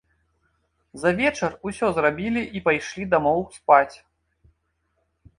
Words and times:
За 1.01 1.09
вечар 1.19 1.51
усё 1.71 1.87
зрабілі 1.97 2.41
і 2.59 2.61
пайшлі 2.67 3.03
дамоў 3.13 3.39
спаць. 3.57 3.95